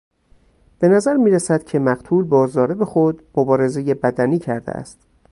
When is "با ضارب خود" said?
2.23-3.23